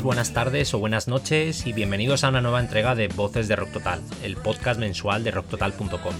[0.00, 3.72] buenas tardes o buenas noches y bienvenidos a una nueva entrega de Voces de Rock
[3.72, 6.14] Total, el podcast mensual de rocktotal.com.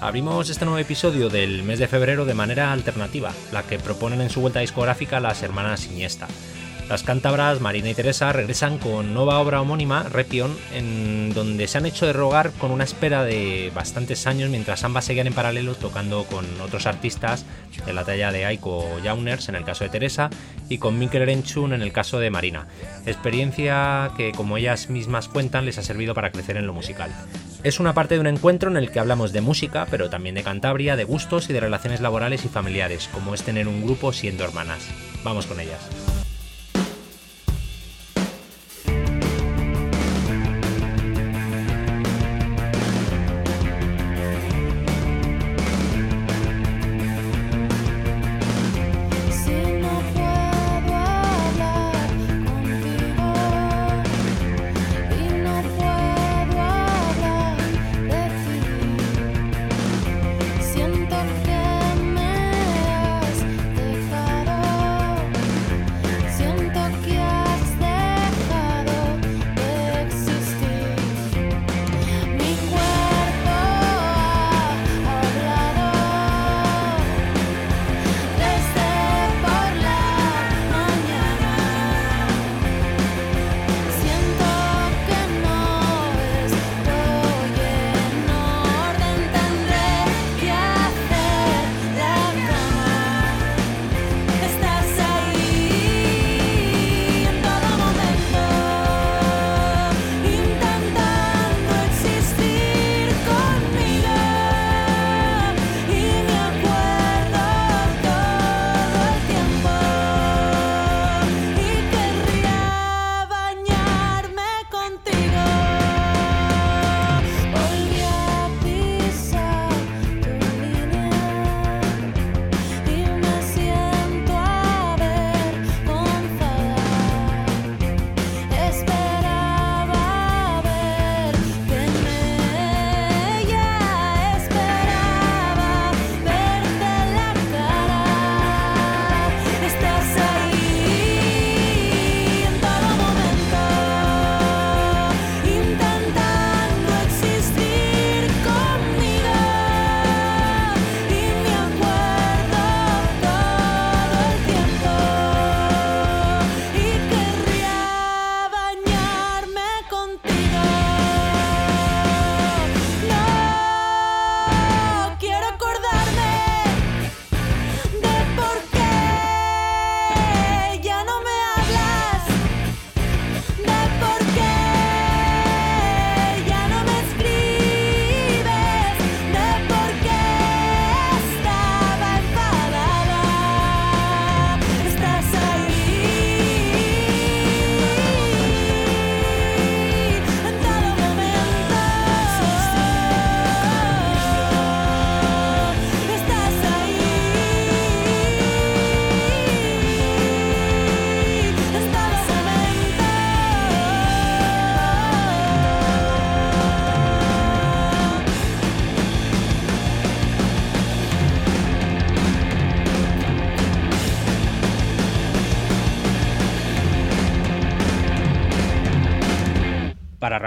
[0.00, 4.30] Abrimos este nuevo episodio del mes de febrero de manera alternativa, la que proponen en
[4.30, 6.26] su vuelta discográfica las hermanas Iniesta.
[6.88, 11.86] Las cántabras Marina y Teresa regresan con nueva obra homónima, Repion, en donde se han
[11.86, 16.24] hecho de rogar con una espera de bastantes años mientras ambas seguían en paralelo tocando
[16.24, 17.46] con otros artistas
[17.86, 20.28] de la talla de Aiko Jauners en el caso de Teresa
[20.68, 22.66] y con Mikkel Renchun en el caso de Marina.
[23.06, 27.10] Experiencia que, como ellas mismas cuentan, les ha servido para crecer en lo musical.
[27.62, 30.42] Es una parte de un encuentro en el que hablamos de música, pero también de
[30.42, 34.44] Cantabria, de gustos y de relaciones laborales y familiares, como es tener un grupo siendo
[34.44, 34.86] hermanas.
[35.24, 35.80] Vamos con ellas.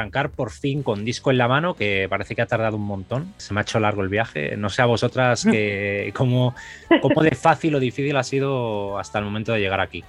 [0.07, 3.33] Arrancar por fin con disco en la mano, que parece que ha tardado un montón.
[3.37, 4.55] Se me ha hecho largo el viaje.
[4.57, 6.55] No sé a vosotras que, cómo,
[7.01, 10.03] cómo de fácil o difícil ha sido hasta el momento de llegar aquí.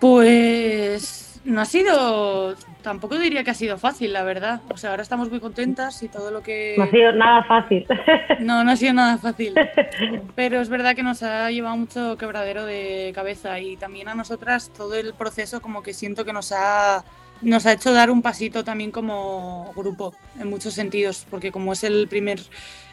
[0.00, 4.60] Pues no ha sido, tampoco diría que ha sido fácil, la verdad.
[4.70, 6.76] O sea, ahora estamos muy contentas y todo lo que...
[6.78, 7.86] No ha sido nada fácil.
[8.40, 9.54] No, no ha sido nada fácil.
[10.34, 14.72] Pero es verdad que nos ha llevado mucho quebradero de cabeza y también a nosotras
[14.76, 17.04] todo el proceso como que siento que nos ha
[17.42, 21.84] nos ha hecho dar un pasito también como grupo, en muchos sentidos, porque como es
[21.84, 22.40] el primer,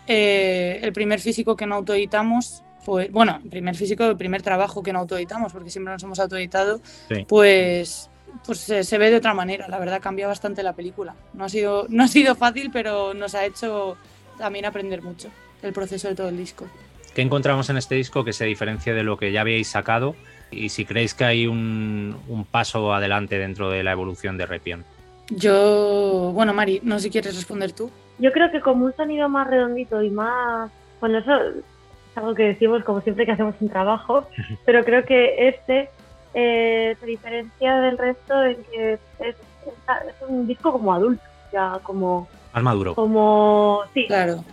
[0.07, 4.81] eh, el primer físico que no autoeditamos, pues, bueno, el primer físico, el primer trabajo
[4.81, 6.81] que no autoeditamos, porque siempre nos hemos autoeditado,
[7.28, 8.10] pues,
[8.46, 9.68] pues se, ve de otra manera.
[9.68, 11.16] La verdad cambia bastante la película.
[11.34, 13.98] No ha, sido, no ha sido fácil, pero nos ha hecho
[14.38, 15.30] también aprender mucho
[15.62, 16.66] el proceso de todo el disco.
[17.13, 20.16] ¿Qué encontramos en este disco que se diferencia de lo que ya habíais sacado?
[20.51, 22.16] Y si creéis que hay un,
[22.51, 24.84] paso adelante dentro de la evolución de Repion.
[25.30, 27.90] Yo, bueno, Mari, no sé si quieres responder tú.
[28.18, 32.44] Yo creo que como un sonido más redondito y más, bueno, eso es algo que
[32.44, 34.28] decimos como siempre que hacemos un trabajo,
[34.66, 35.90] pero creo que este
[36.34, 41.24] eh, se diferencia del resto en que es, es- es un disco como adulto,
[41.54, 42.95] ya como, Más maduro.
[42.95, 44.44] como sí, Claro.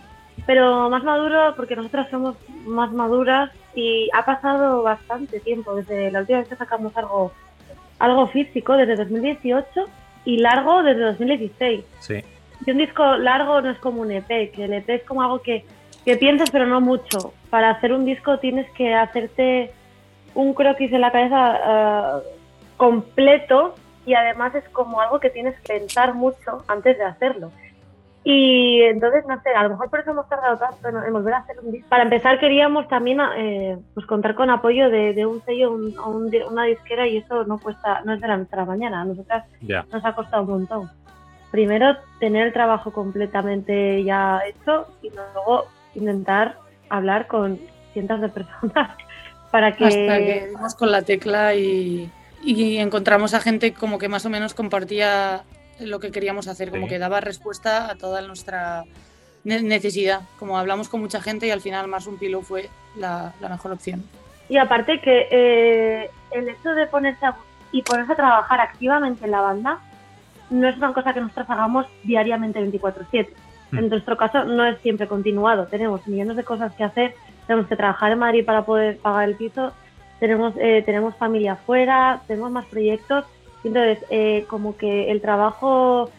[0.45, 2.35] pero más maduro porque nosotras somos
[2.65, 7.31] más maduras y ha pasado bastante tiempo desde la última vez que sacamos algo,
[7.99, 9.85] algo físico, desde 2018
[10.25, 11.85] y largo desde 2016.
[11.99, 12.23] Sí.
[12.65, 15.43] Y un disco largo no es como un EP, que el EP es como algo
[15.43, 15.63] que,
[16.03, 17.33] que piensas pero no mucho.
[17.51, 19.71] Para hacer un disco tienes que hacerte
[20.33, 22.19] un croquis en la cabeza ah,
[22.77, 23.75] completo
[24.07, 27.51] y además es como algo que tienes que pensar mucho antes de hacerlo.
[28.29, 31.37] Y entonces, no sé, a lo mejor por eso hemos tardado tanto en, volver a
[31.37, 31.87] hacer un disco.
[31.87, 36.09] Para empezar queríamos también eh, pues contar con apoyo de, de un sello, un- o
[36.09, 38.65] un di- una disquera y eso no cuesta, no es de la noche a la
[38.65, 39.01] mañana.
[39.01, 39.45] A nosotras
[39.93, 40.91] nos ha costado un montón.
[41.51, 46.57] Primero, tener el trabajo completamente ya hecho y luego intentar
[46.89, 47.57] hablar con
[47.93, 48.91] cientos de personas
[49.51, 49.85] para que...
[49.85, 52.11] Hasta que dimos con la tecla y,
[52.43, 55.43] y encontramos a gente como que más o menos compartía
[55.79, 56.89] lo que queríamos hacer, como Sí.
[56.89, 58.83] que daba respuesta a toda nuestra
[59.43, 60.21] ne- necesidad.
[60.39, 63.71] Como hablamos con mucha gente y al final Mars un Pilo fue la, la mejor
[63.73, 64.03] opción.
[64.49, 67.35] Y aparte que eh, el hecho de ponerse a,
[67.71, 69.79] y ponerse a trabajar activamente en la banda
[70.49, 73.27] no es una cosa que nosotros hagamos diariamente 24/7.
[73.71, 73.77] Mm.
[73.79, 75.67] En nuestro caso no es siempre continuado.
[75.67, 77.15] Tenemos millones de cosas que hacer.
[77.45, 79.73] Tenemos que trabajar en Madrid para poder pagar el piso.
[80.21, 83.25] Tenemos, eh, tenemos familia afuera, tenemos más proyectos.
[83.67, 86.09] Entonces, eh, como que el trabajo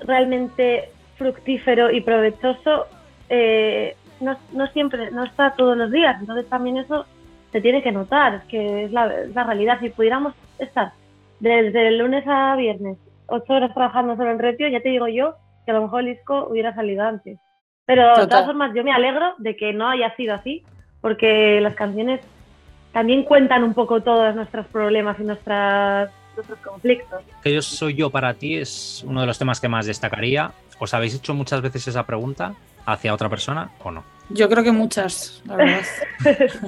[0.00, 2.86] realmente fructífero y provechoso
[3.28, 6.16] eh, no, no siempre, no está todos los días.
[6.20, 7.06] Entonces también eso
[7.52, 9.78] se tiene que notar, que es la, es la realidad.
[9.80, 10.92] Si pudiéramos estar
[11.40, 15.34] desde el lunes a viernes, ocho horas trabajando solo en Retio, ya te digo yo
[15.64, 17.38] que a lo mejor el disco hubiera salido antes.
[17.86, 18.28] Pero de Total.
[18.28, 20.64] todas formas, yo me alegro de que no haya sido así,
[21.00, 22.20] porque las canciones
[22.92, 27.22] también cuentan un poco todos nuestros problemas y nuestras, nuestros conflictos.
[27.42, 30.52] Que yo soy yo para ti es uno de los temas que más destacaría.
[30.78, 32.54] ¿Os habéis hecho muchas veces esa pregunta
[32.84, 34.04] hacia otra persona o no?
[34.30, 35.80] Yo creo que muchas, la verdad.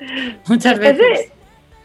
[0.48, 1.32] muchas Es de- veces.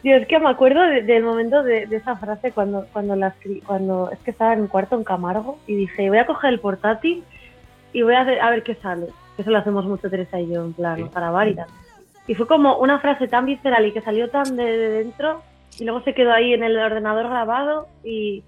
[0.02, 3.34] Tío, es que me acuerdo de- del momento de, de esa frase cuando, cuando la
[3.66, 6.60] cuando es que estaba en un cuarto en Camargo y dije, voy a coger el
[6.60, 7.24] portátil
[7.92, 9.06] y voy a, hacer- a ver qué sale.
[9.36, 11.04] Eso lo hacemos mucho Teresa y yo, en plan, Sí.
[11.12, 11.66] para tal.
[12.28, 15.42] Y fue como una frase tan visceral y que salió tan de, de dentro
[15.78, 18.42] y luego se quedó ahí en el ordenador grabado y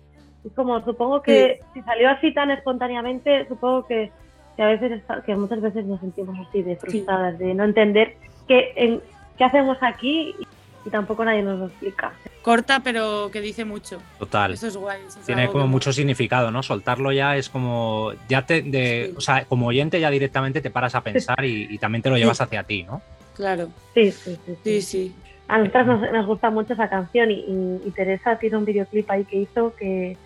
[0.44, 4.10] es como, supongo que si salió así tan espontáneamente, supongo que,
[4.56, 8.16] que a veces, está- que muchas veces nos sentimos así de frustradas, de no entender
[8.48, 9.00] qué, en,
[9.36, 10.46] qué hacemos aquí y,
[10.86, 12.12] y tampoco nadie nos lo explica.
[12.42, 14.00] Corta, pero que dice mucho.
[14.18, 14.54] Total.
[14.54, 15.02] Eso es guay.
[15.06, 16.62] eso es Tiene como que- mucho significado, ¿no?
[16.62, 18.12] Soltarlo ya es como.
[18.30, 18.62] Ya te.
[18.62, 19.14] De, Sí.
[19.14, 22.16] O sea, como oyente ya directamente te paras a pensar y, y también te lo
[22.16, 23.02] llevas hacia ti, ¿no?
[23.36, 24.56] Claro, Sí, sí, sí.
[24.64, 25.14] sí, sí.
[25.50, 29.10] A nosotras nos, nos gusta mucho esa canción y, y- y Teresa tiene un videoclip
[29.10, 30.16] ahí que hizo que,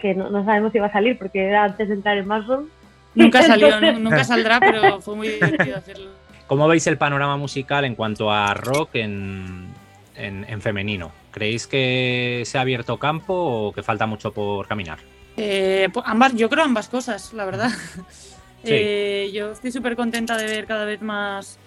[0.00, 2.68] que, no, no sabemos si va a salir porque era antes de entrar en Mushroom.
[3.14, 6.10] Nunca salió, Entonces- nu- nunca saldrá, pero fue muy divertido hacerlo.
[6.46, 9.68] ¿Cómo veis el panorama musical en cuanto a rock en,
[10.16, 11.12] en- en femenino?
[11.30, 14.98] ¿Creéis que se ha abierto campo o que falta mucho por caminar?
[15.36, 17.70] Eh, pues ambas, yo creo ambas cosas, la verdad.
[17.70, 18.04] Sí.
[18.64, 21.58] Eh, yo estoy súper contenta de ver cada vez más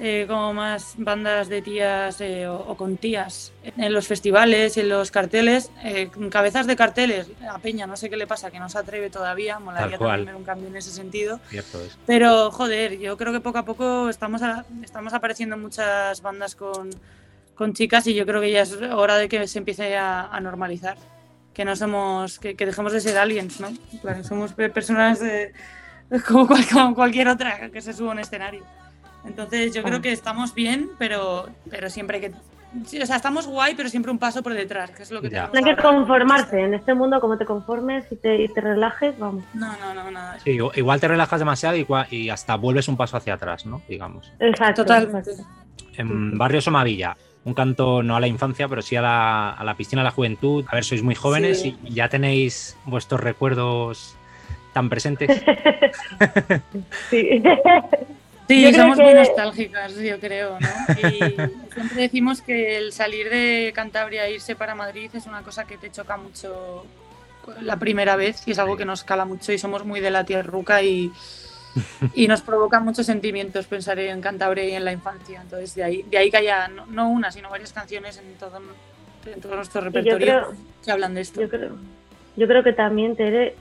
[0.00, 4.80] eh, como más bandas de tías eh, o, o con tías en los festivales y
[4.80, 7.28] en los carteles, eh, cabezas de carteles.
[7.50, 10.36] A Peña no sé qué le pasa, que no se atreve todavía, molaría también ver
[10.36, 11.40] un cambio en ese sentido.
[11.50, 11.98] Cierto es.
[12.06, 16.90] Pero joder, yo creo que poco a poco estamos, a- estamos apareciendo muchas bandas con,
[17.54, 20.40] con chicas y yo creo que ya es hora de que se empiece a, a
[20.40, 20.96] normalizar.
[21.54, 23.68] Que no somos, que, que dejemos de ser aliens, ¿no?
[24.00, 25.52] Plan, somos pe- personas de-
[26.28, 28.62] como, cual- como cualquier otra que se suba a un escenario.
[29.24, 32.32] Entonces yo creo que estamos bien, pero, pero siempre que...
[32.86, 35.28] sí, o sea, estamos guay, pero siempre un paso por detrás, que es lo que
[35.28, 35.48] Ya.
[35.50, 38.60] tenemos No hay que conformarse en este mundo, como te conformes y te, y te
[38.60, 39.44] relajes, vamos.
[39.54, 40.38] No, no, no, nada.
[40.40, 43.82] Sí, igual te relajas demasiado y, cua- y hasta vuelves un paso hacia atrás, ¿no?
[43.88, 44.32] Digamos.
[44.40, 44.82] Exacto.
[44.84, 45.32] Totalmente.
[45.96, 49.74] En Barrio Somavilla, un canto no a la infancia, pero sí a la, a la
[49.74, 50.64] piscina de la juventud.
[50.68, 51.76] A ver, sois muy jóvenes Sí.
[51.84, 54.14] y ya tenéis vuestros recuerdos
[54.72, 55.42] tan presentes.
[57.10, 57.42] Sí.
[58.48, 61.08] Sí, Yo somos muy nostálgicas, yo creo, ¿no?
[61.08, 61.18] Y
[61.74, 65.76] siempre decimos que el salir de Cantabria e irse para Madrid es una cosa que
[65.76, 66.86] te choca mucho
[67.60, 70.24] la primera vez y es algo que nos cala mucho y somos muy de la
[70.24, 71.12] tierruca y,
[72.14, 75.40] y nos provoca muchos sentimientos pensar en Cantabria y en la infancia.
[75.42, 78.60] Entonces, de ahí, de ahí que haya no, no una, sino varias canciones en todo,
[79.26, 80.52] en todo nuestro repertorio creo,
[80.84, 81.40] que hablan de esto.
[81.42, 81.76] yo creo,
[82.36, 83.56] yo creo que también, Tere,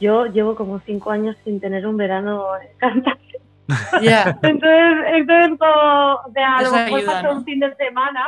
[0.00, 3.29] yo llevo como cinco años sin tener un verano en Cantabria.
[4.02, 7.38] Ya, Entonces, entonces como, o sea, a lo mejor ayuda, pasó ¿no?
[7.38, 8.26] un fin de semana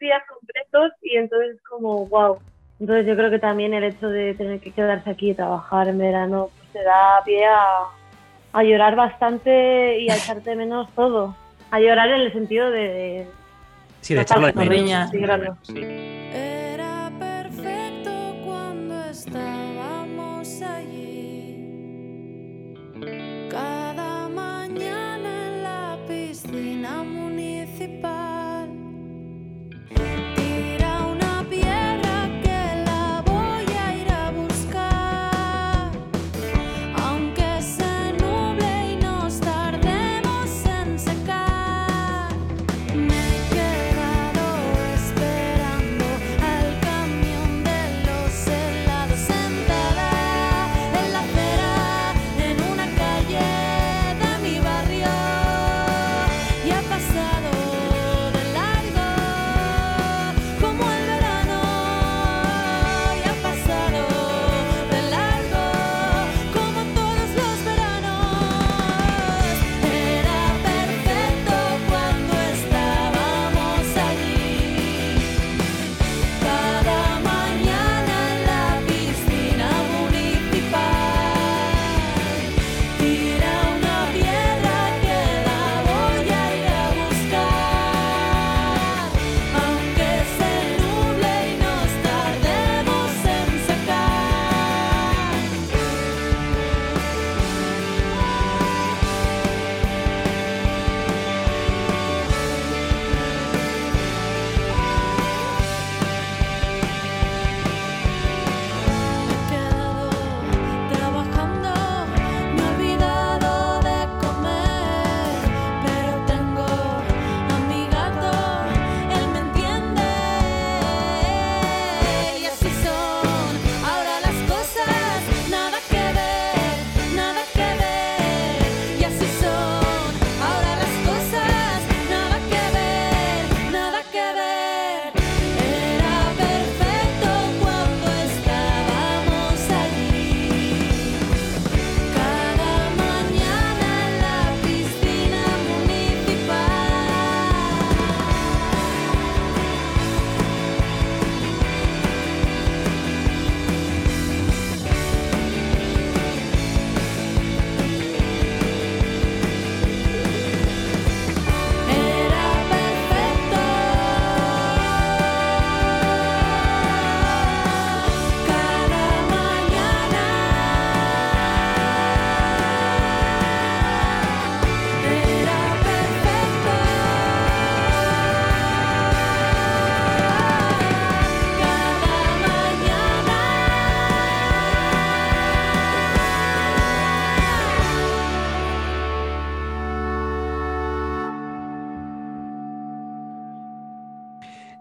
[0.00, 2.38] días completos y entonces como wow.
[2.80, 5.98] Entonces yo creo que también el hecho de tener que quedarse aquí y trabajar en
[5.98, 7.88] verano pues te da pie a,
[8.52, 11.34] a llorar bastante y a echarte menos todo.
[11.70, 13.26] A llorar en el sentido de...
[14.00, 15.10] sí, de echarlo de menos.
[15.10, 15.56] Sí, claro.
[15.62, 16.17] Sí.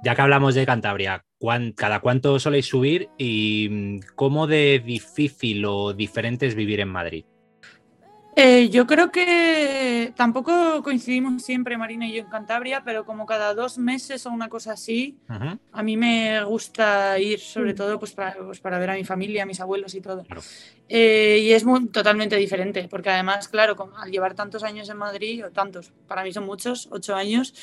[0.03, 5.65] Ya que hablamos de Cantabria, ¿cuán- ¿cada cuánto soléis subir y mm, cómo de difícil
[5.65, 7.25] o diferente es vivir en Madrid?
[8.35, 13.55] Eh, yo creo que tampoco coincidimos siempre, Marina y yo, en Cantabria, pero como cada
[13.55, 15.17] dos meses o una cosa así,
[15.71, 17.75] a mí me gusta ir, sobre Mm.
[17.75, 20.23] todo pues para, pues para ver a mi familia, a mis abuelos y todo.
[20.23, 20.41] Claro.
[20.87, 24.97] Eh, y es muy, totalmente diferente, porque además, claro, con- al llevar tantos años en
[24.97, 27.55] Madrid, o tantos, para mí son muchos, ocho años,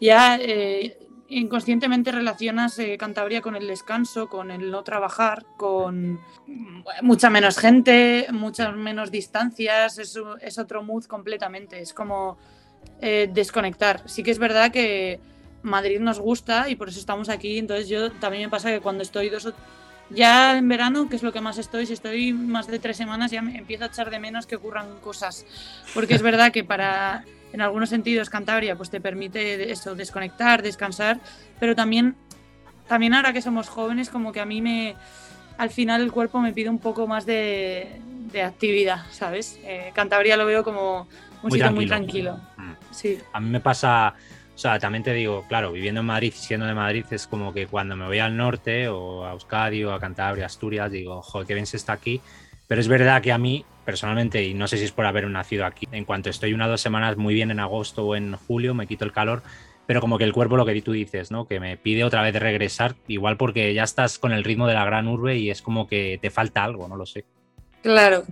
[0.00, 0.96] ya eh,
[1.28, 6.20] inconscientemente relacionas eh, Cantabria con el descanso, con el no trabajar, con
[7.02, 12.36] mucha menos gente, muchas menos distancias, es, es otro mood completamente, es como
[13.00, 14.02] eh, desconectar.
[14.08, 15.20] Sí que es verdad que
[15.62, 19.02] Madrid nos gusta y por eso estamos aquí, entonces yo también me pasa que cuando
[19.02, 19.54] estoy dos o
[20.10, 23.30] ya en verano, que es lo que más estoy, si estoy más de tres semanas
[23.30, 25.46] ya me empiezo a echar de menos que ocurran cosas,
[25.94, 31.20] porque es verdad que para, en algunos sentidos, Cantabria pues te permite eso, desconectar, descansar,
[31.58, 32.16] pero también,
[32.88, 34.94] también ahora que somos jóvenes, como que a mí me,
[35.58, 38.00] al final el cuerpo me pide un poco más de,
[38.32, 39.58] de actividad, ¿sabes?
[39.64, 41.02] Eh, Cantabria lo veo como
[41.42, 42.40] un Muy sitio muy tranquilo.
[42.56, 42.78] tranquilo.
[42.90, 42.94] Mm.
[42.94, 43.18] Sí.
[43.32, 44.14] A mí me pasa,
[44.54, 47.66] o sea, también te digo, claro, viviendo en Madrid, siendo de Madrid, es como que
[47.66, 51.54] cuando me voy al norte o a Euskadi o a Cantabria, Asturias, digo, joder, qué
[51.54, 52.20] bien se está aquí.
[52.68, 55.66] Pero es verdad que a mí, personalmente, y no sé si es por haber nacido
[55.66, 58.74] aquí, en cuanto estoy una o dos semanas muy bien en agosto o en julio,
[58.74, 59.42] me quito el calor,
[59.86, 61.46] pero como que el cuerpo, lo que tú dices, ¿no?
[61.46, 64.84] Que me pide otra vez regresar, igual porque ya estás con el ritmo de la
[64.84, 67.24] gran urbe y es como que te falta algo, no lo sé.
[67.82, 68.24] Claro.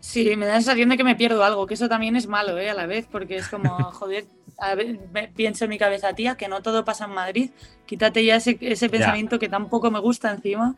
[0.00, 2.58] Sí, me da la sensación de que me pierdo algo, que eso también es malo,
[2.58, 2.70] ¿eh?
[2.70, 4.24] A la vez, porque es como, joder,
[4.58, 7.50] a ver, me- pienso en mi cabeza, tía, que no todo pasa en Madrid,
[7.86, 10.74] quítate ya ese, ese pensamiento que tampoco me gusta encima,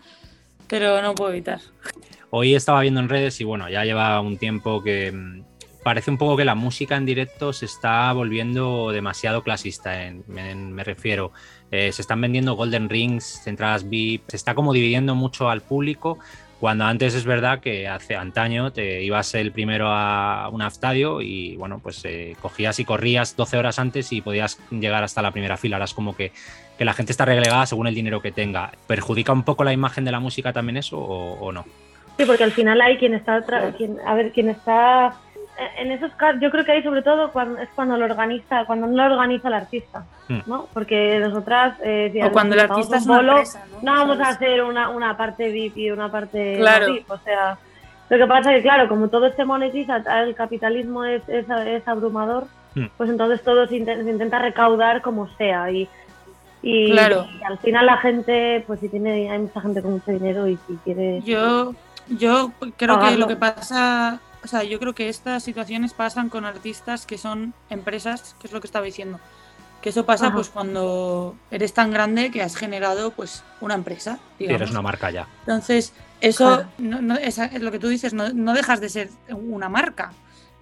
[0.69, 1.61] pero no puedo evitar.
[2.31, 5.43] Hoy estaba viendo en redes y bueno, ya lleva un tiempo que mm,
[5.85, 10.05] parece un poco que la música en directo se está volviendo demasiado clasista.
[10.07, 11.31] en- me, me refiero,
[11.71, 16.19] eh, se están vendiendo Golden Rings, entradas VIP, se está como dividiendo mucho al público.
[16.63, 21.57] Cuando antes es verdad que hace antaño te ibas el primero a un estadio y
[21.57, 25.57] bueno, pues eh, cogías y corrías 12 horas antes y podías llegar hasta la primera
[25.57, 25.75] fila.
[25.75, 26.31] Ahora es como que,
[26.79, 28.71] que la gente está relegada según el dinero que tenga.
[28.87, 31.65] ¿Perjudica un poco la imagen de la música también eso o- no?
[32.17, 33.45] Sí, porque al final hay quien está,
[34.07, 35.15] a ver, quien está
[35.79, 38.87] en esos casos, yo creo que hay sobre todo cuando es cuando lo organiza, cuando
[38.87, 40.39] no lo organiza el artista, Hmm.
[40.47, 40.67] ¿no?
[40.73, 43.79] Porque nosotras eh, si O cuando el artista es una bolo, empresa, ¿no?
[43.83, 44.37] no vamos a ¿Sabes?
[44.37, 46.93] hacer una, una parte VIP y una parte Claro.
[46.95, 47.59] VIP, o sea,
[48.09, 51.87] lo que pasa es que claro, como todo se monetiza, el capitalismo es, es, es
[51.89, 52.87] abrumador, Hmm.
[52.97, 55.89] pues entonces todo se, se intenta recaudar como sea y
[56.65, 57.27] y, Claro.
[57.39, 60.57] y al final la gente, pues si tiene, hay mucha gente con mucho dinero y
[60.69, 61.75] si quiere Yo,
[62.09, 63.19] yo creo que Pagarlo.
[63.19, 67.55] lo que pasa, o sea, yo creo que estas situaciones pasan con artistas que son
[67.71, 69.21] empresas, que es lo que estaba diciendo.
[69.81, 70.37] Que eso pasa Ajá.
[70.37, 74.61] pues cuando eres tan grande que has generado pues una empresa, digamos.
[74.61, 75.27] eres una marca ya.
[75.41, 76.69] Entonces, eso, Claro.
[76.79, 80.13] no, es lo que tú dices, no, no dejas de ser una marca.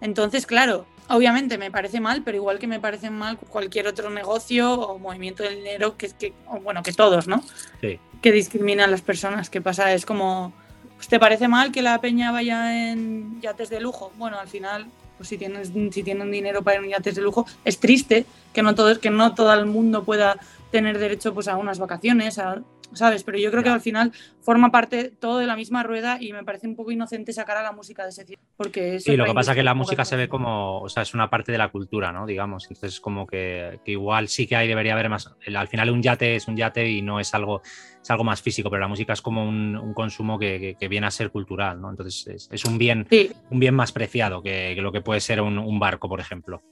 [0.00, 4.72] Entonces, claro, obviamente me parece mal, pero igual que me parece mal cualquier otro negocio
[4.72, 7.42] o movimiento del dinero, que, que o bueno, que todos, ¿no?
[7.82, 7.98] Sí.
[8.22, 9.50] Que discriminan a las personas.
[9.50, 9.92] ¿Qué pasa?
[9.92, 10.54] Es como,
[11.00, 14.12] pues, ¿te parece mal que la peña vaya en yates de lujo?
[14.18, 14.84] Bueno, al final,
[15.16, 18.62] pues si tienes, si tienen dinero para ir en yates de lujo, es triste que
[18.62, 20.36] no todo, que no todo el mundo pueda
[20.70, 22.60] tener derecho pues a unas vacaciones, a-
[22.92, 23.22] ¿sabes?
[23.22, 26.42] Pero yo creo que al final forma parte todo de la misma rueda y me
[26.44, 29.24] parece un poco inocente sacar a la música de ese cierre, porque eso Sí, lo
[29.24, 31.30] que pasa es que la un poco música se ve como, o sea, es una
[31.30, 32.26] parte de la cultura, ¿no?
[32.26, 36.02] Digamos, entonces como que, que igual sí que hay, debería haber más, al final un
[36.02, 37.62] yate es un yate y no es algo,
[38.02, 40.88] es algo más físico, pero la música es como un, un consumo que, que- que
[40.88, 41.90] viene a ser cultural, ¿no?
[41.90, 45.20] Entonces es, es un bien, Sí, un bien más preciado que, que lo que puede
[45.20, 46.62] ser un, un barco, por ejemplo.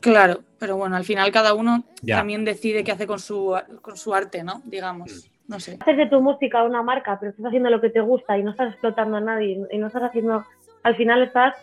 [0.00, 2.16] claro, pero bueno, al final cada uno Ya.
[2.16, 4.62] también decide qué hace con su, con su arte, ¿no?
[4.64, 5.10] Digamos,
[5.46, 5.52] Mm.
[5.52, 5.76] no sé.
[5.80, 8.52] haces de tu música una marca, pero estás haciendo lo que te gusta y no
[8.52, 10.44] estás explotando a nadie y no estás haciendo,
[10.84, 11.54] al final estás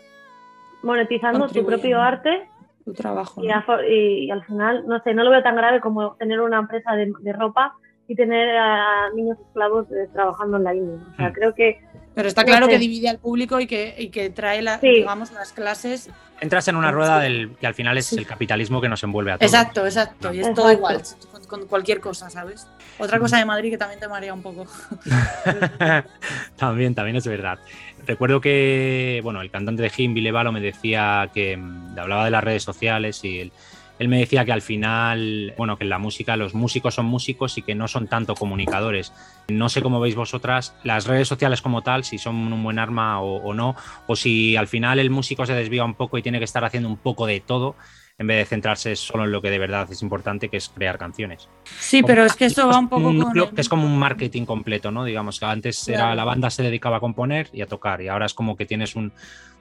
[0.83, 2.49] monetizando tu propio arte
[2.85, 3.43] Tu trabajo.
[3.43, 3.55] y, ¿no?
[3.55, 6.59] a- y- y al final, no sé, no lo veo tan grave como tener una
[6.59, 7.75] empresa de, de ropa
[8.07, 10.99] y tener a niños esclavos eh, trabajando en la India.
[11.13, 11.33] O sea, Mm.
[11.33, 11.79] creo que
[12.15, 12.71] Pero está No claro sé.
[12.71, 14.87] que divide al público y que, y que trae la, Sí.
[14.89, 16.09] digamos, las clases.
[16.41, 18.17] Entras en una rueda del que al final es Sí.
[18.17, 19.51] el capitalismo que nos envuelve a todos.
[19.53, 20.33] Exacto, exacto.
[20.33, 20.99] Y es todo igual,
[21.31, 22.67] con, con cualquier cosa, ¿sabes?
[22.97, 24.65] Otra cosa de Madrid que también te marea un poco.
[26.57, 27.59] también, también es verdad.
[28.05, 32.43] Recuerdo que, bueno, el cantante de Jim, Vilevalo, me decía que mm, hablaba de las
[32.43, 33.51] redes sociales y él,
[33.99, 37.57] él me decía que al final, bueno, que en la música los músicos son músicos
[37.57, 39.13] y que no son tanto comunicadores.
[39.47, 43.21] No sé cómo veis vosotras las redes sociales como tal, si son un buen arma
[43.21, 43.75] o, o no,
[44.07, 46.89] o si al final el músico se desvía un poco y tiene que estar haciendo
[46.89, 47.75] un poco de todo
[48.19, 50.97] en vez de centrarse solo en lo que de verdad es importante, que es crear
[50.97, 51.47] canciones.
[51.79, 54.45] Sí, pero es que eso va un poco Un núcleo que es como un marketing
[54.45, 55.03] completo, ¿no?
[55.03, 58.25] Digamos que antes era la banda se dedicaba a componer y a tocar, y ahora
[58.25, 59.11] es como que tienes un,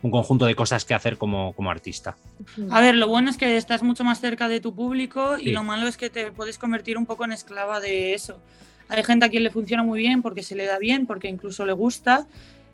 [0.00, 2.16] un conjunto de cosas que hacer como, como artista.
[2.70, 5.50] A ver, lo bueno es que estás mucho más cerca de tu público Sí.
[5.50, 8.40] y lo malo es que te puedes convertir un poco en esclava de eso.
[8.88, 11.66] Hay gente a quien le funciona muy bien porque se le da bien, porque incluso
[11.66, 12.26] le gusta,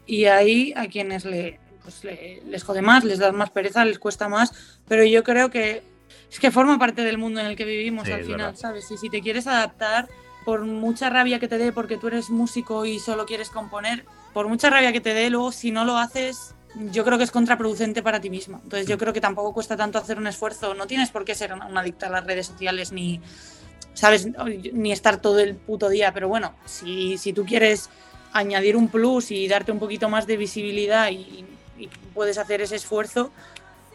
[0.07, 3.99] y hay a quienes le, pues le- les jode más, les da más pereza, les
[3.99, 4.53] cuesta más,
[4.88, 5.83] pero yo creo que
[6.31, 8.57] es que forma parte del mundo en el que vivimos Sí, al final, verdad.
[8.57, 8.90] ¿sabes?
[8.90, 10.09] Y si te quieres adaptar,
[10.45, 14.49] por mucha rabia que te dé porque tú eres músico y solo quieres componer, por
[14.49, 16.55] mucha rabia que te dé, luego si no lo haces,
[16.90, 18.59] yo creo que es contraproducente para ti misma.
[18.62, 20.75] Entonces yo creo que tampoco cuesta tanto hacer un esfuerzo.
[20.75, 23.21] No tienes por qué ser una, una adicta a las redes sociales ni,
[23.95, 24.27] ¿sabes?
[24.73, 26.12] Ni estar todo el puto día.
[26.14, 27.90] Pero bueno, si, si tú quieres
[28.33, 31.45] añadir un plus y darte un poquito más de visibilidad y,
[31.85, 33.31] y puedes hacer ese esfuerzo,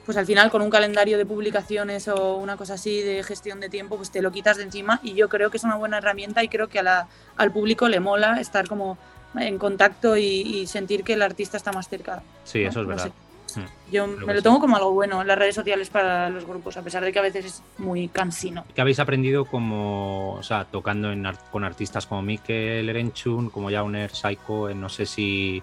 [0.06, 3.70] pues al final con un calendario de publicaciones o una cosa así de gestión de
[3.70, 6.44] tiempo, pues te lo quitas de encima y yo creo que es una buena herramienta
[6.44, 8.98] y creo que a la- al público le mola estar como
[9.38, 12.24] en contacto y, y sentir que el artista está más cerca.
[12.46, 12.70] Sí, ¿no?
[12.70, 13.04] eso es No verdad.
[13.06, 13.60] sé.
[13.60, 13.92] Mm.
[13.92, 14.44] Yo me lo sí.
[14.44, 17.22] tomo como algo bueno, las redes sociales para los grupos, a pesar de que a
[17.22, 18.66] veces es muy cansino.
[18.76, 24.12] ¿Qué habéis aprendido como, o sea, tocando en con artistas como Mikel Erenchun, como Jauner,
[24.14, 24.70] Saiko?
[24.70, 25.62] eh, No sé si,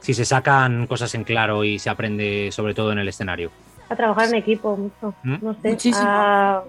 [0.00, 3.50] si se sacan cosas en claro y se aprende sobre todo en el escenario.
[3.88, 5.36] a trabajar en equipo mucho, ¿Mm?
[5.42, 6.06] no sé, Muchísimo.
[6.08, 6.62] a,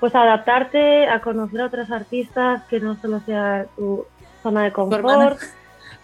[0.00, 4.04] pues a adaptarte, a conocer a otros artistas que no solo sea tu
[4.42, 5.36] zona de confort, Claro.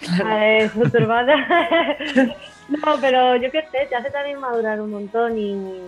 [0.24, 1.46] a, eh, tu hermana.
[2.68, 5.80] No, pero yo qué sé, te hace también madurar un montón y,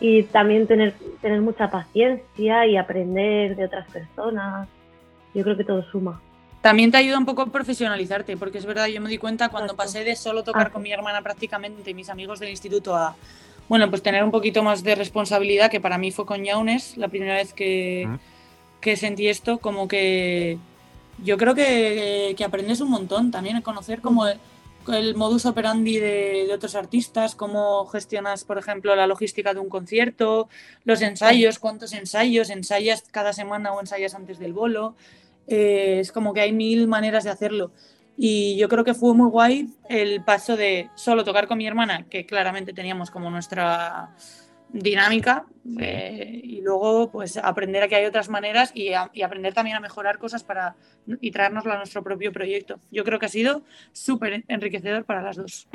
[0.00, 4.66] y también tener, tener mucha paciencia y aprender de otras personas.
[5.32, 6.20] Yo creo que todo suma.
[6.62, 9.72] También te ayuda un poco a profesionalizarte, porque es verdad, yo me di cuenta cuando
[9.72, 9.82] Exacto.
[9.82, 10.70] pasé de solo tocar Ah.
[10.70, 13.16] con mi hermana prácticamente y mis amigos del instituto a,
[13.68, 17.08] bueno, pues tener un poquito más de responsabilidad, que para mí fue con Yaunes, la
[17.08, 18.08] primera vez que,
[18.80, 20.56] que sentí esto, como que
[21.24, 24.38] yo creo que, que aprendes un montón también a conocer como el,
[24.92, 29.68] el modus operandi de, de otros artistas, cómo gestionas, por ejemplo, la logística de un
[29.68, 30.48] concierto,
[30.84, 34.94] los ensayos, cuántos ensayos, ensayas cada semana o ensayas antes del bolo.
[35.46, 37.72] Eh, es como que hay mil maneras de hacerlo.
[38.16, 42.06] Y yo creo que fue muy guay el paso de solo tocar con mi hermana,
[42.10, 44.10] que claramente teníamos como nuestra
[44.74, 45.44] dinámica,
[45.78, 49.76] eh, y luego pues aprender a que hay otras maneras y, a- y aprender también
[49.76, 50.76] a mejorar cosas para
[51.20, 52.80] y traérnoslo a nuestro propio proyecto.
[52.90, 55.68] Yo creo que ha sido súper enriquecedor para las dos.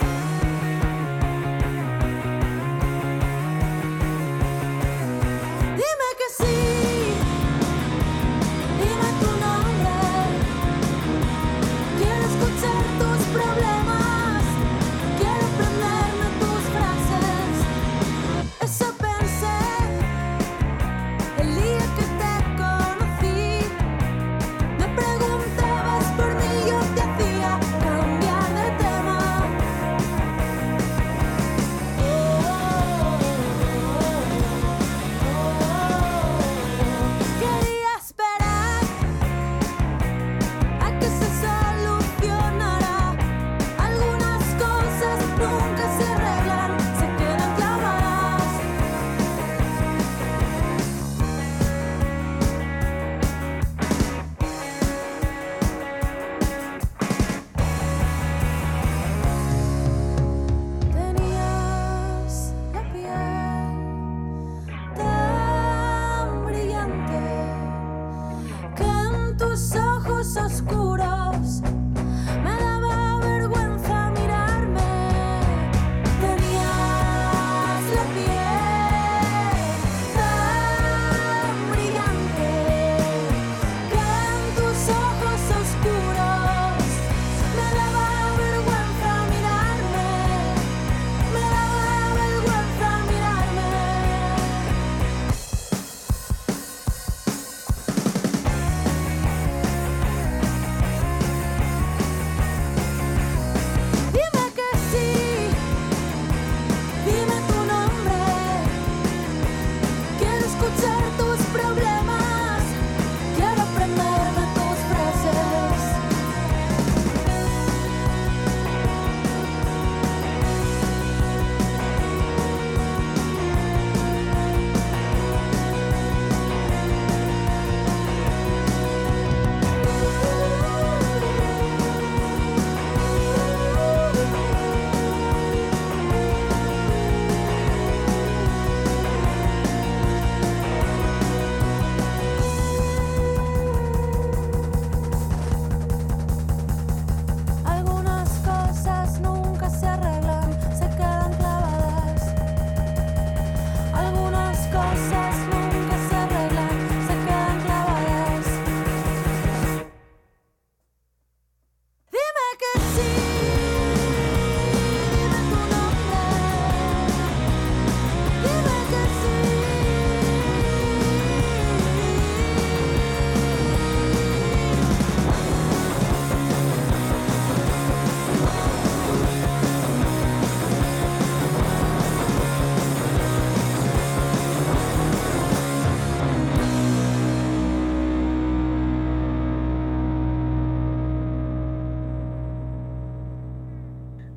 [70.45, 70.96] oscuro.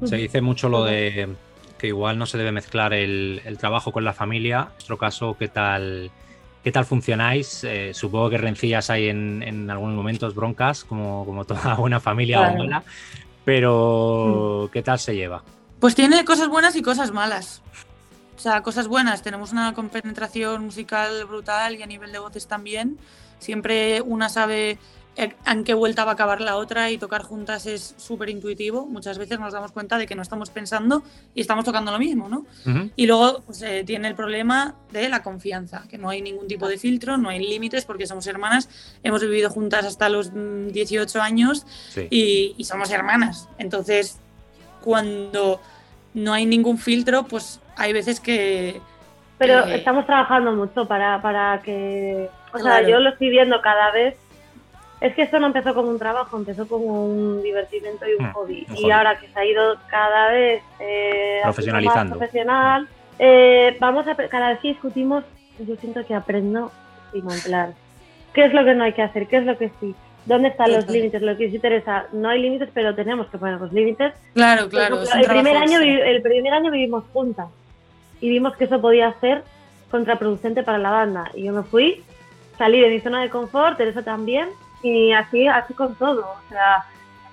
[0.05, 1.29] Se dice mucho lo de
[1.79, 4.61] que igual no se debe mezclar el, el trabajo con la familia.
[4.69, 6.11] En nuestro caso, ¿qué tal,
[6.63, 7.65] qué tal funcionáis?
[7.65, 12.39] Eh, supongo que rencillas hay en, en algunos momentos, broncas, como, como toda buena familia
[12.39, 12.55] Claro.
[12.55, 12.83] o mala.
[13.45, 15.43] Pero, ¿qué tal se lleva?
[15.81, 17.63] Pues tiene cosas buenas y cosas malas.
[18.37, 22.99] O sea, cosas buenas, tenemos una compenetración musical brutal y a nivel de voces también.
[23.39, 24.79] Siempre una sabe
[25.17, 28.87] en qué vuelta va a acabar la otra y tocar juntas es súper intuitivo.
[28.87, 31.03] Muchas veces nos damos cuenta de que no estamos pensando
[31.35, 32.47] y estamos tocando lo mismo, ¿no?
[32.67, 32.91] Ujú.
[32.97, 36.69] Y luego pues, eh, tiene el problema de la confianza, que no hay ningún tipo
[36.69, 38.69] de filtro, no hay límites porque somos hermanas,
[39.03, 42.07] hemos vivido juntas hasta los mm, 18 años Sí.
[42.09, 43.49] y, y somos hermanas.
[43.59, 44.19] Entonces,
[44.81, 45.61] cuando
[46.15, 48.81] no hay ningún filtro, pues hay veces que...
[49.39, 52.29] Pero que- estamos trabajando mucho para, para que...
[52.53, 52.89] O sea, Claro.
[52.89, 54.17] yo lo estoy viendo cada vez.
[55.01, 58.33] Es que esto no empezó como un trabajo, empezó como un divertimento y un Mm,
[58.33, 58.67] hobby.
[58.69, 58.91] un Y hobby.
[58.93, 62.17] ahora que se ha ido cada vez eh, haciendo más Profesionalizando.
[62.19, 64.15] profesional, eh, vamos a...
[64.15, 65.25] Cada vez que discutimos,
[65.59, 66.71] yo siento que aprendo
[67.13, 67.75] y plan,
[68.35, 69.27] ¿qué es lo que no hay que hacer?
[69.27, 69.95] ¿Qué es lo que sí?
[70.27, 71.23] ¿Dónde están los límites?
[71.23, 75.03] Lo que sí interesa, no hay límites, pero tenemos que poner los límites Claro, claro.
[75.03, 77.49] ejemplo, es un el, primer año, el primer año vivimos juntas
[78.21, 79.43] y vimos que eso podía ser
[79.91, 81.31] contraproducente para la banda.
[81.35, 82.05] Y yo me fui,
[82.59, 84.49] salí de mi zona de confort, Teresa también,
[84.83, 86.21] y así, así con todo.
[86.23, 86.85] O sea,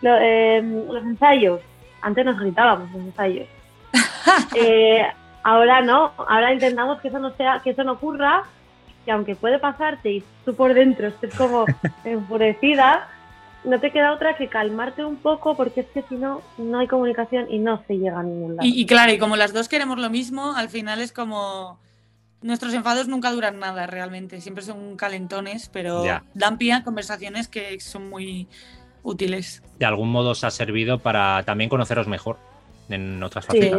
[0.02, 1.62] lo- eh, los ensayos,
[2.02, 3.48] antes nos gritábamos los ensayos.
[4.56, 5.06] Eh,
[5.44, 8.44] ahora no, ahora intentamos que eso no sea, que eso no ocurra,
[9.06, 11.66] que aunque puede pasarte y tú por dentro estés como
[12.04, 13.08] enfurecida,
[13.64, 16.88] no te queda otra que calmarte un poco porque es que si no, no hay
[16.88, 18.68] comunicación y no se llega a ningún lado.
[18.68, 21.80] Y, y claro, y como las dos queremos lo mismo, al final es como...
[22.42, 26.24] Nuestros enfados nunca duran nada realmente, siempre son calentones, pero Ya.
[26.36, 28.48] dan pie a conversaciones que son muy
[29.04, 29.64] útiles.
[29.80, 32.38] De algún modo os ha servido para también conoceros mejor
[32.90, 33.72] en otras Sí, facetas.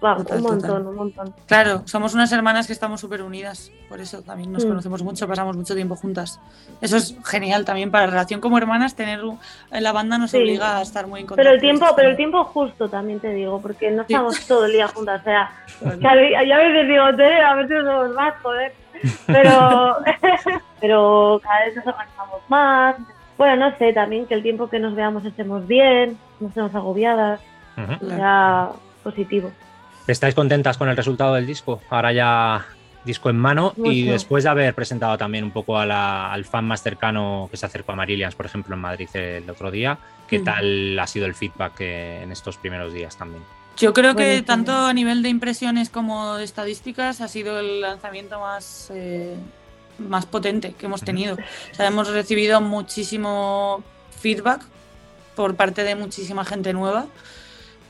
[0.00, 1.34] Total, un montón, un montón.
[1.46, 4.68] Claro, somos unas hermanas que estamos súper unidas, por eso también nos Mm.
[4.68, 6.38] conocemos mucho, pasamos mucho tiempo juntas.
[6.82, 9.38] Eso es genial también para relación como hermanas, tener un-
[9.70, 10.36] la banda nos Sí.
[10.38, 11.42] obliga a estar muy en contacto.
[11.42, 14.12] Pero el tiempo, pero el tiempo justo también te digo, porque no Sí.
[14.12, 15.50] estamos todo el día juntas, o sea,
[15.98, 18.72] que a veces digo, "Tere, a si nos vemos más, joder.
[19.26, 19.96] Pero,
[20.80, 22.96] pero cada vez nos organizamos más.
[23.36, 27.40] Bueno, no sé, también que el tiempo que nos veamos estemos bien, no estemos agobiadas,
[27.74, 27.98] Claro.
[28.18, 28.68] ya
[29.02, 29.52] positivo.
[30.06, 31.80] ¿Estáis contentas con el resultado del disco?
[31.90, 32.64] Ahora ya
[33.04, 34.12] disco en mano y Mucho.
[34.12, 37.66] después de haber presentado también un poco a la- al fan más cercano que se
[37.66, 40.44] acercó a Marillions, por ejemplo, en Madrid el otro día, ¿qué Mm.
[40.44, 43.42] tal ha sido el feedback en estos primeros días también?
[43.76, 44.46] Yo creo que Buenísimo.
[44.46, 49.36] tanto a nivel de impresiones como de estadísticas ha sido el lanzamiento más, eh,
[49.98, 51.34] más potente que hemos tenido.
[51.34, 53.82] O sea, hemos recibido muchísimo
[54.20, 54.62] feedback
[55.34, 57.06] por parte de muchísima gente nueva,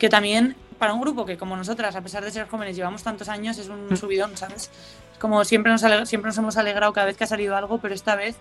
[0.04, 3.30] que también para un grupo que como nosotras, a pesar de ser jóvenes, llevamos tantos
[3.30, 4.70] años, es un subidón, ¿sabes?
[5.12, 7.94] Es como siempre nos, siempre nos hemos alegrado cada vez que ha salido algo, pero
[7.94, 8.36] esta vez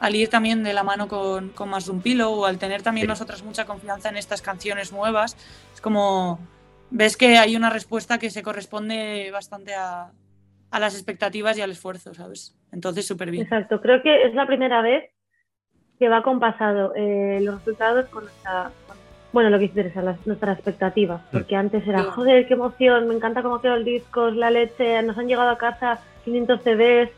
[0.00, 2.82] al ir también de la mano con, con Más de un Pilo o al tener
[2.82, 3.08] también Sí.
[3.08, 5.36] nosotras mucha confianza en estas canciones nuevas,
[5.72, 6.40] es como
[6.90, 10.10] ves que hay una respuesta que se corresponde bastante a,
[10.72, 12.56] a las expectativas y al esfuerzo, ¿sabes?
[12.72, 13.44] Entonces, súper bien.
[13.44, 15.04] Exacto, creo que es la primera vez
[16.00, 18.72] que va compasado eh, los resultados con nuestra,
[19.36, 23.42] bueno, lo que interesa, las, nuestras expectativas, porque antes era, joder, qué emoción, me encanta
[23.42, 27.10] cómo quedó el disco, es la leche, nos han llegado a casa 500 CDs,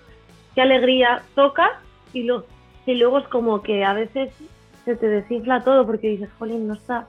[0.57, 1.71] qué alegría, tocas
[2.13, 2.45] y, lo,
[2.87, 4.33] y luego es como que a veces
[4.85, 7.07] se te desinfla todo porque dices, jolín, no está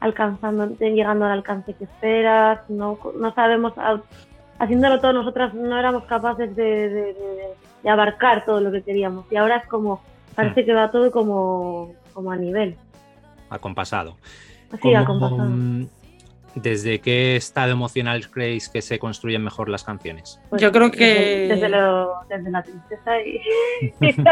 [0.00, 3.72] alcanzando, llegando al alcance que esperas, no, no sabemos,
[4.58, 7.48] haciéndolo todo nosotras no éramos capaces de, de- de-
[7.84, 10.02] de abarcar todo lo que queríamos y ahora es como,
[10.34, 12.74] parece que va todo como, como a nivel,
[13.50, 14.16] Acompasado.
[14.72, 15.50] así a ¿Cómo, compasado.
[15.50, 15.86] mm,
[16.56, 20.40] ¿Desde qué estado emocional creéis que se construyen mejor las canciones?
[20.50, 23.40] Pues Yo creo que- Desde, lo- desde la tristeza y...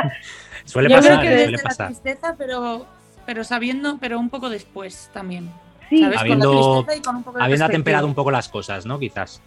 [0.65, 2.87] Suele Yo pasar, creo que eh, desde suele la tristeza, pero,
[3.25, 5.51] pero sabiendo, pero un poco después también.
[5.89, 6.19] sí, ¿Sabes?
[6.19, 8.85] Habiendo- con la tristeza y con un poco de Habiendo atemperado un poco las cosas,
[8.85, 8.99] ¿no?
[8.99, 9.41] Quizás.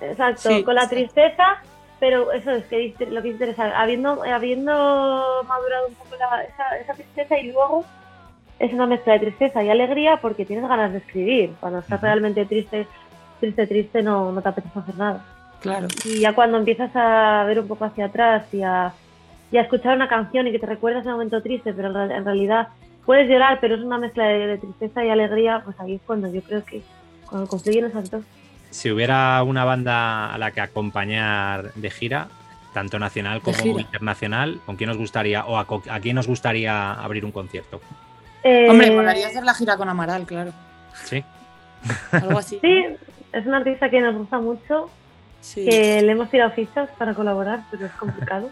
[0.00, 0.96] exacto, Sí, con la sí.
[0.96, 1.62] tristeza,
[2.00, 4.72] pero eso es que lo que interesa, habiendo, habiendo
[5.46, 7.84] madurado un poco la- esa, esa tristeza y luego
[8.58, 11.52] es una mezcla de tristeza y alegría porque tienes ganas de escribir.
[11.60, 12.86] Cuando estás realmente triste,
[13.40, 15.24] triste, triste, no, no te apetece hacer nada.
[15.60, 15.88] Claro.
[16.04, 18.92] Y ya cuando empiezas a ver un poco hacia atrás y a,
[19.50, 22.12] y a escuchar una canción y que te recuerdas ese momento triste, pero en, real-
[22.12, 22.68] en realidad
[23.04, 26.32] puedes llorar, pero es una mezcla de, de tristeza y alegría, pues ahí es cuando
[26.32, 26.82] yo creo que
[27.28, 28.24] cuando confluyen esas dos.
[28.70, 32.28] Si hubiera una banda a la que acompañar de gira,
[32.74, 37.24] tanto nacional como internacional, ¿con quién os gustaría o a, a quién os gustaría abrir
[37.24, 37.80] un concierto?
[38.48, 40.52] Eh, Hombre, molaría hacer la gira con Amaral, claro.
[41.04, 41.24] Sí.
[42.12, 42.58] Algo así.
[42.60, 42.84] Sí,
[43.32, 44.88] es una artista que nos gusta mucho,
[45.40, 45.64] Sí.
[45.68, 48.50] que le hemos tirado fichas para colaborar, pero es complicado.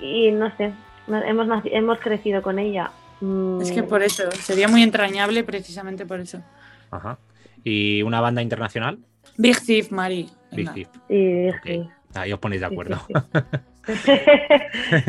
[0.00, 0.72] y no sé,
[1.08, 2.90] hemos, hemos crecido con ella.
[3.20, 6.40] Mm, Es que por eso, sería muy entrañable precisamente por eso.
[6.90, 7.18] Ajá.
[7.64, 8.98] ¿Y una banda internacional?
[9.36, 10.30] Big Thief, Mari.
[10.52, 10.72] Big.
[10.72, 10.88] Thief.
[11.08, 11.88] Sí.
[12.14, 13.00] Ahí os ponéis de Sí, acuerdo.
[13.86, 14.12] sí, sí.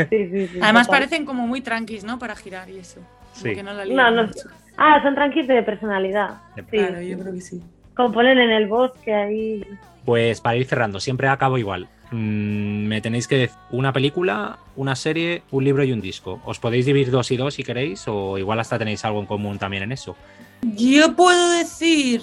[0.10, 1.02] Sí, sí, sí, Además total.
[1.02, 2.18] parecen como muy tranquis, ¿no?
[2.18, 3.00] Para girar y eso.
[3.40, 3.56] Como Sí.
[3.56, 4.30] que no la No.
[4.78, 6.30] Ah, son tranquilos de personalidad.
[6.56, 6.68] De- Sí.
[6.78, 7.62] Claro, yo creo que sí.
[7.96, 9.66] Componen en el bosque ahí.
[10.06, 11.88] Pues para ir cerrando, siempre acabo igual.
[12.12, 16.42] Mm, me tenéis que decir una película, una serie, un libro y un disco.
[16.46, 19.60] Os podéis dividir dos y dos si queréis, o igual hasta tenéis algo en común
[19.60, 20.16] también en eso.
[20.76, 22.22] Yo puedo decir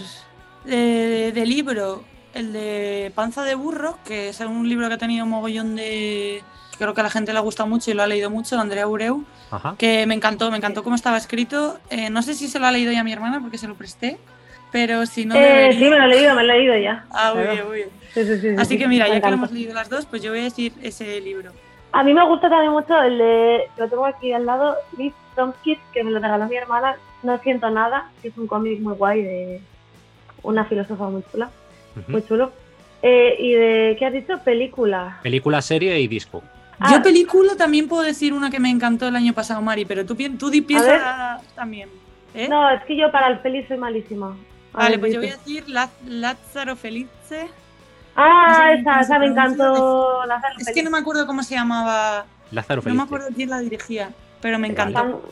[0.69, 2.03] Eh, de libro,
[2.37, 6.43] el de Panza de Burro, que es un libro que ha tenido un mogollón de.
[6.79, 8.87] creo que a la gente le gusta mucho y lo ha leído mucho, de Andrea
[8.87, 9.75] Ureu, Ajá.
[9.79, 11.79] que me encantó, me encantó cómo estaba escrito.
[11.91, 14.19] Eh, no sé si se lo ha leído ya mi hermana porque se lo presté,
[14.71, 15.35] pero si no.
[15.35, 17.05] Eh, debería- sí, me lo he leído, me lo he leído ya.
[17.11, 17.89] Ah, muy bien, muy bien.
[18.13, 20.05] Sí, sí, sí, sí, Así sí, que mira, ya que lo hemos leído las dos,
[20.07, 21.53] pues yo voy a decir ese libro.
[21.93, 25.81] A mí me gusta también mucho el de, lo tengo aquí al lado, Liz Tomkins,
[25.95, 29.23] que me lo regaló mi hermana, No siento nada, que es un cómic muy guay
[29.23, 29.61] de
[30.43, 31.49] una filósofa muy chula,
[32.09, 32.53] Muy chulo.
[33.03, 34.39] Eh, y de, ¿qué has dicho?
[34.45, 35.19] Película.
[35.23, 36.43] Película, serie y disco.
[36.79, 36.93] Ah.
[36.93, 40.17] Yo película también puedo decir una que me encantó el año pasado, Mari, pero tú,
[40.39, 41.89] tú di piensa también.
[42.35, 42.49] ¿eh?
[42.49, 44.37] No, es que yo para el peli soy malísima.
[44.73, 47.49] A vale, ver, pues yo voy a decir Laz- Lázaro Felice.
[48.15, 50.25] Ah, no sé esa, esa me encantó.
[50.27, 50.85] Lázaro Es que Feliz.
[50.85, 52.27] no me acuerdo cómo se llamaba.
[52.51, 52.97] Lázaro No Feliz.
[52.97, 54.11] me acuerdo quién la dirigía,
[54.43, 55.23] pero me encantó.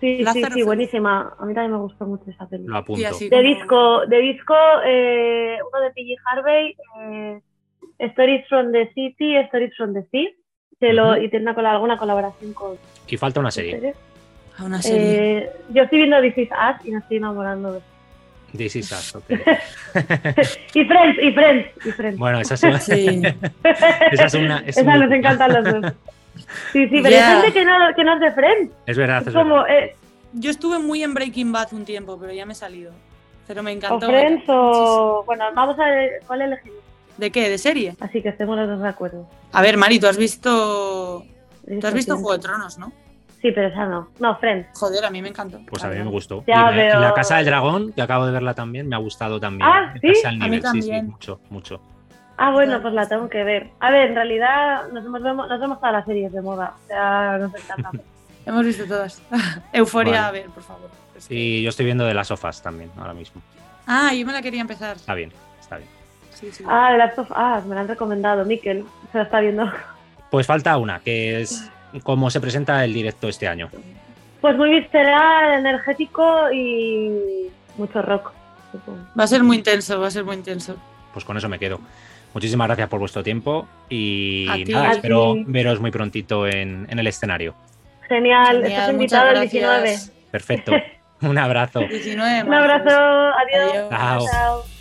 [0.00, 0.64] Sí, sí, Lázaro sí, Feliz.
[0.66, 1.34] buenísima.
[1.38, 2.64] A mí también me gustó mucho esa peli.
[2.66, 3.00] Lo apunto.
[3.00, 6.16] Y así De como- disco, de disco eh, uno de P.G.
[6.24, 7.40] Harvey, eh,
[7.98, 10.28] Stories from the City, Stories from the Sea,
[10.80, 13.72] que lo- y tiene una, alguna colaboración con Y falta una serie.
[13.72, 13.96] series.
[14.58, 15.38] A una serie.
[15.38, 17.80] Eh, yo estoy viendo This Is Us y me estoy enamorando de
[18.56, 19.24] This is Us, ok.
[20.74, 22.18] Y Friends, y Friends, y Friends.
[22.18, 22.78] Bueno, esa es una.
[22.80, 23.22] Sí.
[24.12, 24.58] esa es una.
[24.66, 25.92] es Esa nos encantan los dos.
[26.72, 27.28] Sí, sí, pero Ya.
[27.36, 28.72] hay gente que no, que no es de Friends.
[28.86, 29.70] Es verdad, Es es como, verdad.
[29.78, 29.96] eh,
[30.32, 32.92] Yo estuve muy en Breaking Bad un tiempo, pero ya me he salido.
[33.46, 34.06] Pero me o encantó.
[34.06, 34.56] Friends muchísimo.
[34.58, 35.24] o...
[35.24, 36.78] Bueno, vamos a ver cuál elegimos.
[37.16, 37.48] ¿De qué?
[37.50, 37.96] ¿De serie?
[38.00, 39.28] Así que estemos los dos de acuerdo.
[39.52, 41.24] A ver, Mari, tú has visto.
[41.66, 42.22] Tú has visto Friends.
[42.22, 42.92] Juego de Tronos, ¿no?
[43.42, 44.08] Sí, pero esa no.
[44.20, 44.68] No, Friends.
[44.78, 45.58] Joder, a mí me encantó.
[45.66, 46.44] Pues a mí me gustó.
[46.46, 47.00] Ya y, veo.
[47.00, 49.68] La Casa del Dragón, que acabo de verla también, me ha gustado también.
[49.68, 50.12] Ah, ¿sí?
[50.26, 51.06] A mí nivel, sí, sí, también.
[51.08, 51.80] mucho, mucho.
[52.42, 53.68] Ah, bueno, pues la tengo que ver.
[53.80, 56.74] A ver, en realidad nos vemos, nos vemos todas las series de moda.
[56.84, 57.90] O sea, nos encanta.
[58.46, 59.20] Hemos visto todas.
[59.74, 60.26] Euforia, Vale.
[60.26, 60.88] a ver, por favor.
[61.28, 63.42] Y yo estoy viendo de las sofás también, ahora mismo.
[63.86, 64.96] Ah, yo me la quería empezar.
[64.96, 65.90] Está bien, está bien.
[66.32, 66.64] Sí, sí.
[66.66, 68.46] ah, The Last of Us, me la han recomendado.
[68.46, 69.70] Miquel se la está viendo.
[70.30, 71.70] Pues falta una, que es
[72.02, 73.68] cómo se presenta el directo este año.
[74.40, 78.32] Pues muy visceral, energético y mucho rock.
[78.72, 78.98] supongo.
[79.18, 80.76] Va a ser muy intenso, va a ser muy intenso.
[81.12, 81.80] Pues con eso me quedo.
[82.34, 84.72] Muchísimas gracias por vuestro tiempo y ti.
[84.72, 85.44] nada, espero ti.
[85.48, 87.54] veros muy prontito en, en el escenario.
[88.08, 89.52] Genial, Genial, estás invitado el gracias.
[89.52, 89.98] 19.
[90.30, 90.72] Perfecto.
[91.22, 91.80] Un abrazo.
[91.90, 93.70] 19 Un abrazo, adiós.
[93.72, 93.88] Adiós.
[93.90, 94.26] Chao.
[94.30, 94.79] Chao.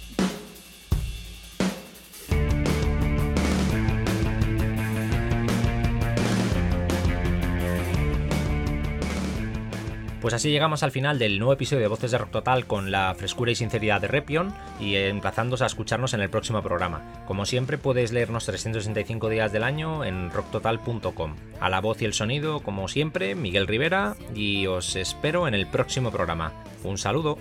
[10.21, 13.15] Pues así llegamos al final del nuevo episodio de Voces de Rock Total con la
[13.15, 17.01] frescura y sinceridad de Repion y emplazándos a escucharnos en el próximo programa.
[17.25, 21.35] Como siempre puedes leernos 365 días del año en rocktotal.com.
[21.61, 25.67] A la voz y el sonido, como siempre, Miguel Rivera y os espero en el
[25.67, 26.51] próximo programa.
[26.83, 27.37] Un saludo.